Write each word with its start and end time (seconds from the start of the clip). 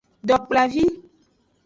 Dokplavi. 0.29 0.85